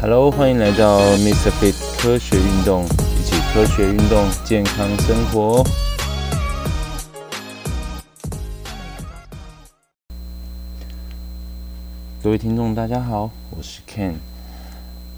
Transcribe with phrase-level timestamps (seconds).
[0.00, 1.50] Hello，欢迎来到 Mr.
[1.50, 5.64] Fit 科学运动，一起科学运动，健康生活。
[12.22, 14.12] 各位听众，大家好，我是 Ken。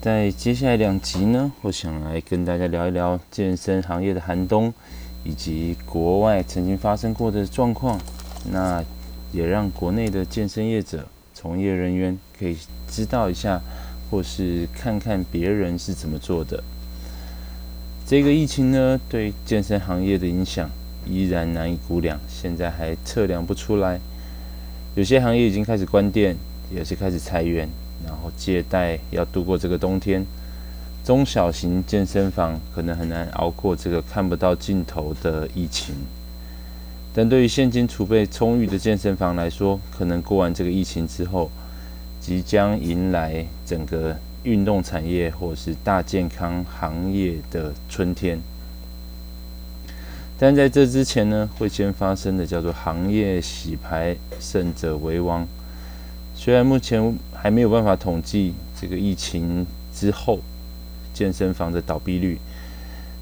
[0.01, 4.73] 在接下来两集呢，我想来跟大家聊一聊健身行业的寒冬，
[5.25, 8.01] 以及国外曾经发生过的状况。
[8.51, 8.83] 那
[9.31, 11.07] 也让国内的健身业者、
[11.45, 12.57] 从业人员可以
[12.89, 13.61] 知道一下，
[14.11, 16.65] 或是看看别人是怎么做的。
[18.07, 20.71] 这个疫情呢，对健身行业的影响
[21.07, 24.01] 依然难以估量，现在还测量不出来。
[24.95, 26.35] 有些行业已经开始关店，
[26.75, 27.69] 也是开始裁员，
[28.07, 30.25] 然后借贷要度过这个冬天。
[31.05, 35.95] 中小型健身房可能很难熬过这个看不到尽头的疫情。
[37.17, 41.49] 但对于现金储备充裕的健身房来说，可能过完这个疫情之后，
[42.21, 48.41] 即将迎来整个运动产业或是大健康行业的春天。
[50.37, 55.47] 但在这之前呢，会先发生的叫做行业洗牌，胜者为王。
[56.35, 60.41] 虽然目前还没有办法统计这个疫情之后
[61.13, 62.41] 健身房的倒闭率，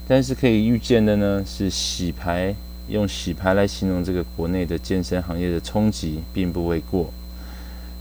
[0.07, 2.55] 但是可以预见的呢，是洗牌。
[2.87, 7.11] 用洗牌来形容这个国内的健身行业的冲击，并不为过。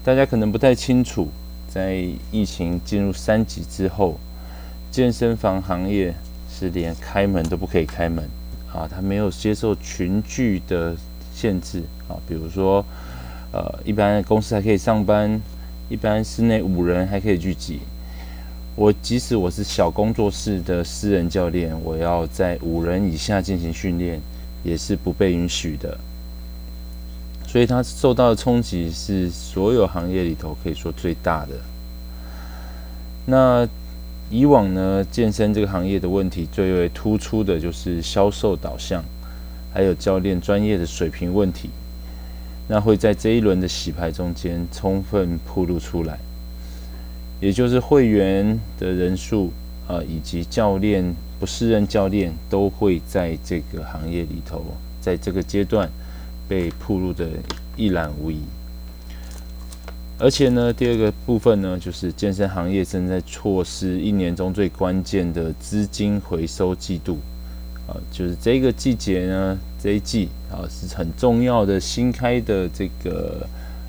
[0.05, 1.29] 大家可能不太清楚，
[1.69, 4.19] 在疫情进入三级之后，
[4.91, 6.13] 健身房行业
[6.51, 8.25] 是连开门都不可以开门
[8.73, 10.97] 啊，它没有接受群聚的
[11.35, 12.85] 限制啊，比如说，
[13.53, 15.41] 呃，一般公司还可以上班，
[15.89, 17.79] 一般室内五人还可以聚集。
[18.75, 24.21] 我即使我是小工作室的私人教练，我要在五人以下进行训练。
[24.65, 25.99] 也是不被允许的，
[27.47, 31.55] 所以它受到的冲击是所有行业里头可以说最大的。
[33.27, 33.69] 那
[34.31, 39.05] 以往呢，健身这个行业的问题最为突出的就是销售导向，
[39.75, 41.70] 还有教练专业的水平问题。
[42.69, 46.19] 那会在这一轮的洗牌中间充分暴露出来，
[47.41, 49.53] 也就是会员的人数
[49.89, 51.15] 啊，以及教练。
[51.42, 54.64] 不适任教练都会在这个行业里头，
[55.01, 55.91] 在这个阶段
[56.48, 57.29] 被曝露的
[57.77, 58.39] 一览无遗。
[60.20, 67.19] 而且呢，第二个部分呢，就是健身行业正在错失一年中最关键的资金回收季度
[67.89, 73.45] 啊，就是这个季节呢，这一季啊是很重要的新开的这个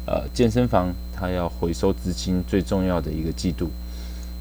[0.07, 3.69] 呃健身房，它要回收资金最重要的一个季度。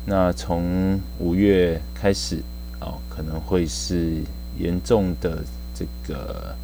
[0.06, 2.38] 那从五月开始。
[2.82, 4.22] 哦，可能会是
[4.58, 5.38] 严重的
[5.74, 6.54] 这个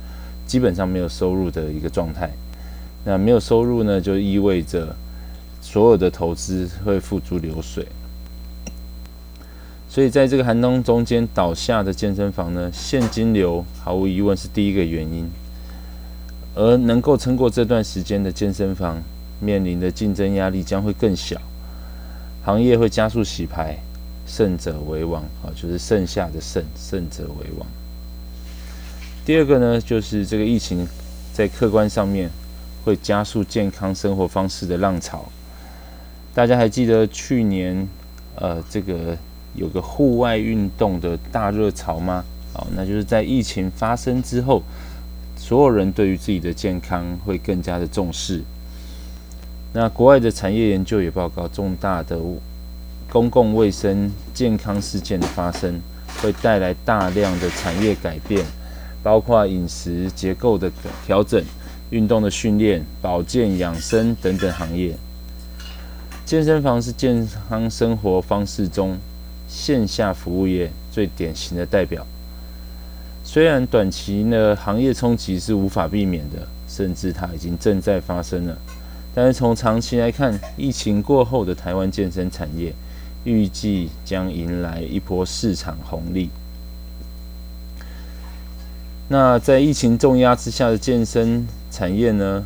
[0.47, 2.31] 基本上没有收入的一个状态。
[3.05, 4.95] 那没有收入呢，就意味着
[5.61, 7.87] 所有的投资会付诸流水。
[9.89, 15.27] 所以在这个寒冬中间倒下的健身房呢，现金流毫无疑问是第一个原因。
[16.55, 19.01] 而能够撑过这段时间的健身房，
[19.41, 21.41] 面临的竞争压力将会更小，
[22.45, 23.79] 行业会加速洗牌。
[24.29, 27.67] 胜者为王啊，就是剩下的胜，胜者为王。
[29.25, 30.87] 第二个呢，就是这个疫情
[31.33, 32.31] 在客观上面
[32.85, 35.25] 会加速健康生活方式的浪潮。
[36.35, 37.89] 大家还记得去年
[38.37, 39.17] 呃，这个
[39.55, 42.23] 有个户外运动的大热潮吗？
[42.53, 44.63] 哦，那就是在疫情发生之后，
[45.37, 48.43] 所有人对于自己的健康会更加的重视。
[49.73, 52.19] 那国外的产业研究也报告重大的。
[53.11, 55.81] 公共卫生健康事件的发生，
[56.21, 58.45] 会带来大量的产业改变，
[59.03, 60.71] 包括饮食结构的
[61.07, 61.43] 调整、
[61.89, 64.95] 运动的训练、保健养生等等行业。
[66.27, 68.99] 健身房是健康生活方式中
[69.49, 72.07] 线下服务业最典型的代表。
[73.25, 78.59] 虽然短期的行业冲击是无法避免的，甚至它已经正在发生了，
[79.15, 82.75] 但是从长期来看，疫情过后的台湾健身产业。
[83.25, 86.31] 预计将迎来一波市场红利。
[89.09, 92.45] 那在疫情重压之下的健身产业呢？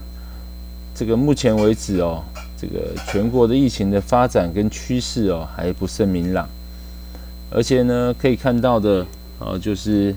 [0.95, 2.23] 这个目前为止哦，
[2.57, 6.49] 这个全国的疫情的发展跟趋势哦还不甚明朗。
[7.51, 9.07] 而且呢，可以看到的
[9.39, 10.15] 哦，就是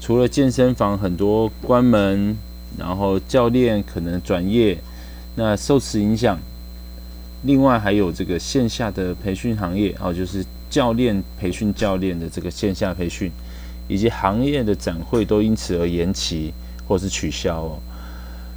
[0.00, 2.36] 除了健身房很多关门，
[2.78, 4.78] 然后教练可能转业，
[5.34, 6.38] 那受此影响。
[7.42, 13.30] 另外还有这个线下的培训行业哦，就是教练培训教练的这个线下培训，
[13.88, 16.52] 以及行业的展会都因此而延期
[16.86, 17.78] 或是取消哦。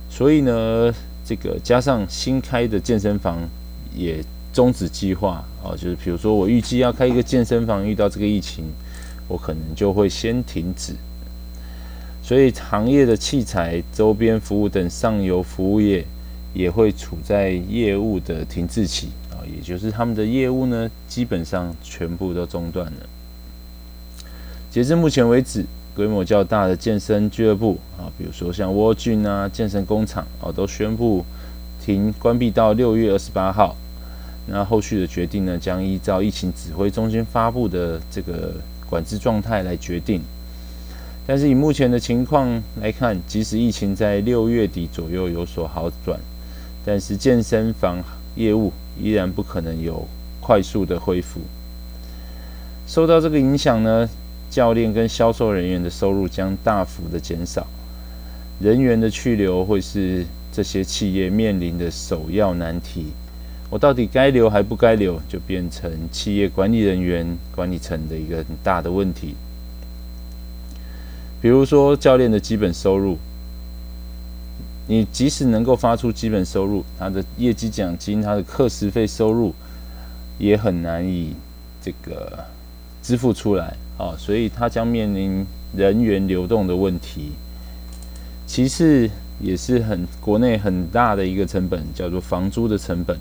[0.09, 0.93] 所以呢，
[1.25, 3.39] 这个加上新开的健身房
[3.95, 8.65] 也终止计划哦，就是比如说我预计要开一个健身房，遇到这个疫情，
[9.27, 10.93] 我可能就会先停止。
[12.21, 16.05] 所以行业的器材、周边服务等上游服务业
[16.53, 23.09] 也会处在业务的停滞期啊，也就是他们的业务呢，基本上全部都中断了。
[24.71, 25.65] 截至目前为止，
[25.95, 31.23] 规模较大的健身俱乐部啊，比如说像沃郡啊健身工厂啊，都宣布
[31.83, 33.75] 停关闭到六月二十八号。
[34.45, 38.53] 那后续的决定呢，将依照疫情指挥中心发布的这个
[38.89, 40.21] 管制状态来决定。
[41.25, 46.19] 但是以目前的情况来看，即使疫情在六月底左右有所好转，
[46.85, 48.03] 但是健身房
[48.35, 50.07] 业务依然不可能有
[50.39, 51.39] 快速的恢复。
[52.85, 54.09] 受到这个影响呢，
[54.49, 57.65] 教练跟销售人员的收入将大幅的减少，
[58.59, 63.07] 人员的去留会是这些企业面临的首要难题。
[63.69, 67.25] 我到底该留还不该留，就变成企业管理人员
[67.55, 69.33] 管理层的一个很大的问题。
[71.41, 73.17] 比如说教练的基本收入，
[74.87, 79.53] 你即使能够发出基本收入，他的业绩奖金、他的课时费收入
[80.37, 81.33] 也很难以
[81.81, 82.43] 这个
[83.01, 85.45] 支付出来啊，所以他将面临
[85.75, 87.31] 人员流动的问题。
[88.45, 89.09] 其次，
[89.39, 93.17] 也是很国内很大的一个成本，叫做房租的成本。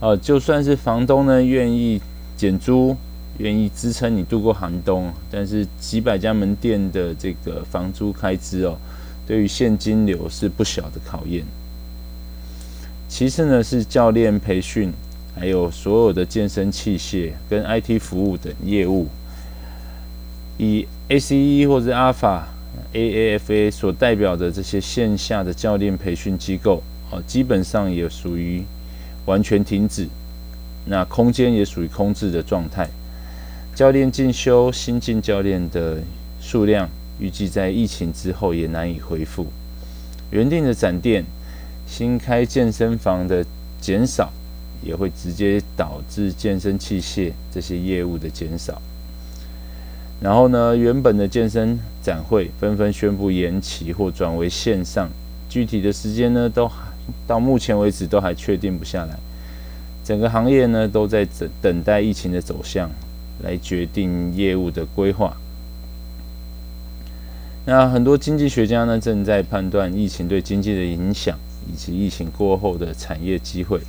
[0.00, 2.00] 啊，就算是房东呢愿意
[2.36, 2.96] 减租。
[3.38, 8.76] 愿意支撑你度过寒冬，但是几百家门店的这个房租开支哦，
[9.30, 11.44] 对于现金流是不小的考验。
[13.08, 14.92] 其次呢，是教练培训，
[15.38, 19.06] 还有所有的健身器械跟 IT 服务等业务。
[20.58, 22.40] 以 ACE 或者 Alpha、
[22.92, 26.82] AAFA 所代表的这些线下的教练培训机构，
[27.12, 28.64] 哦，基本上也属于
[29.26, 30.08] 完全停止，
[30.86, 32.88] 那空间也属于空置的状态。
[33.76, 36.02] 教练进修新进教练的
[36.40, 36.88] 数量，
[37.20, 39.46] 预计在疫情之后也难以恢复。
[40.30, 41.24] 原定的展店、
[41.86, 43.44] 新开健身房的
[43.80, 44.32] 减少，
[44.82, 48.80] 也会直接导致健身器械这些业务的减少。
[50.20, 55.08] 然后呢，原本的健身展会纷纷宣布延期或转为线上，
[55.48, 56.70] 具体的时间呢，都
[57.26, 59.18] 到目前为止都还确定不下来。
[60.04, 62.90] 整个行业呢，都在等等待疫情的走向。
[63.42, 65.34] 来决定业务的规划。
[67.66, 71.38] 那很多经济学家呢，正在判断疫情对经济的影响，
[71.70, 73.80] 以及疫情过后的产业机会。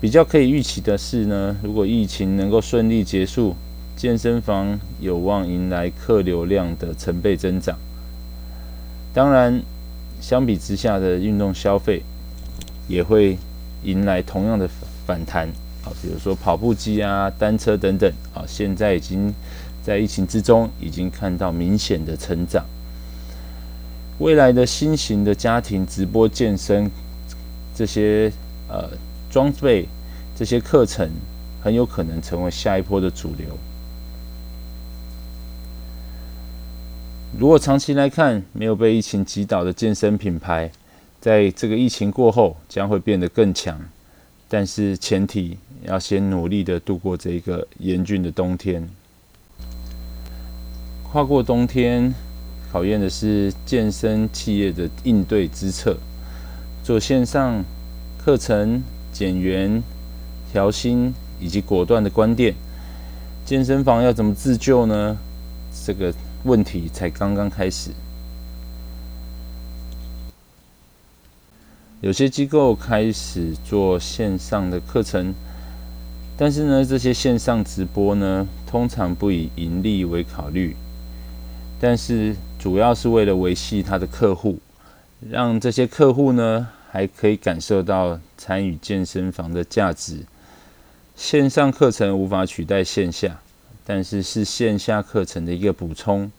[0.00, 3.54] 比较可以预期的是呢，如果疫情能够顺利结束，
[3.96, 7.78] 健身房有望迎来客流量的成倍增长。
[9.12, 9.62] 当然，
[10.20, 12.02] 相比之下的运动消费
[12.88, 13.38] 也会
[13.84, 14.68] 迎来同样的
[15.06, 15.48] 反弹。
[15.84, 19.32] 啊，比如说跑步机啊、单车等等啊，现在已经
[19.84, 22.64] 在疫情之中已经看到明显的成长。
[24.18, 26.90] 未来的新型的家庭直播健身
[27.74, 28.32] 这些
[28.68, 28.88] 呃
[29.28, 29.86] 装备、
[30.34, 31.10] 这些课程，
[31.62, 33.46] 很有可能成为下一波的主流。
[37.38, 40.70] 如果长期来看没有被疫情击倒的健身品牌，
[41.20, 43.78] 在这个疫情过后将会变得更强。
[44.48, 48.88] 但是前提要先努力的度过这个严峻的冬天。
[51.14, 52.12] 跨过冬天，
[52.72, 55.96] 考验的是健身企业的应对之策。
[56.82, 57.64] 做线上
[58.18, 59.80] 课程减员、
[60.50, 62.52] 调薪以及果断的关店，
[63.46, 65.16] 健身房要怎么自救呢？
[65.86, 67.92] 这个问题才刚刚开始。
[72.00, 75.32] 有些机构开始做线上的课程，
[76.36, 80.74] 但是呢，这些线上直播呢，通常不以盈利为考虑，
[81.86, 84.58] 但是主要是为了维系他的客户，
[85.28, 90.24] 让这些客户呢，还可以感受到参与健身房的价值。
[91.14, 93.38] 线上课程无法取代线下，
[93.84, 96.32] 但是是线下课程的一个补充。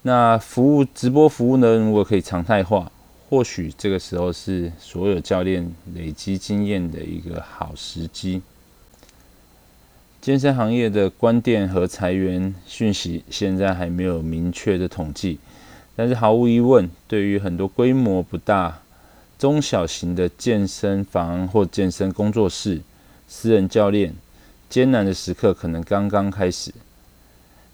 [0.00, 2.90] 那服务直播服务呢，如果可以常态化。
[3.28, 8.40] 或许这个时候是所有教练累积经验的一个好时机。
[10.20, 15.38] 健身行业的关店和裁员讯息现在还没有明确的统计，
[15.96, 18.82] 但是毫无疑问，对于很多规模不大、
[19.38, 22.82] 中小型的健身房或健身工作室、
[23.26, 24.12] 私人教练，
[24.68, 26.70] 艰难的时刻可能刚刚开始。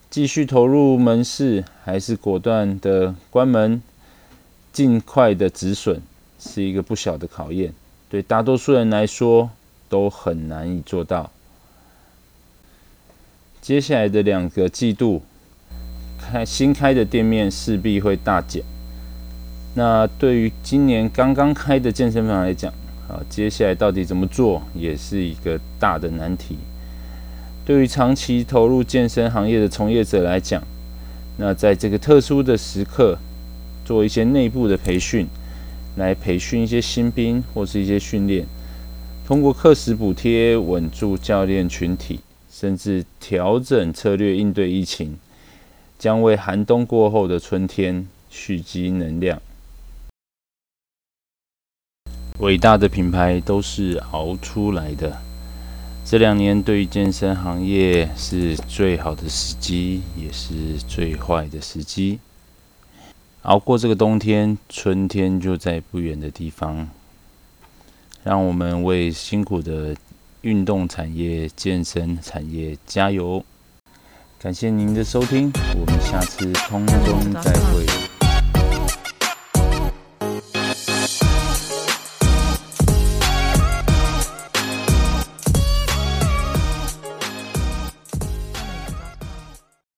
[0.09, 3.83] 继续投入门市，还是果断的关门？
[4.73, 6.01] 尽快的止损
[6.39, 7.73] 是一个不小的考验，
[8.09, 9.51] 对大多数人来说，
[9.89, 11.33] 都很难以做到。
[13.67, 15.21] 接下来的两个季度，
[16.21, 18.63] 开新开的店面势必会大减。
[19.75, 22.73] 那对于今年刚刚开的健身房来讲，
[23.09, 26.57] 啊，接下来到底怎么做，也是一个大的难题。
[27.65, 30.63] 对于长期投入健身行业的从业者来讲，
[31.37, 33.19] 那在这个特殊的时刻，
[33.85, 35.27] 做一些内部的培训，
[35.97, 38.47] 来培训一些新兵或是一些训练，
[39.27, 42.21] 通过课时补贴稳住教练群体，
[42.59, 45.19] 甚至调整策略应对疫情，
[45.99, 49.43] 将为寒冬过后的春天蓄积能量。
[52.39, 55.21] 伟大的品牌都是熬出来的。
[56.03, 62.21] 这两年对于健身行业是最好的时机，也是最坏的时机。
[63.43, 66.89] 熬过这个冬天，春天就在不远的地方。
[68.25, 69.95] 让我们为辛苦的
[70.47, 73.45] 运动产业、健身产业加油！
[74.39, 77.96] 感谢您的收听，我们下次空中再会。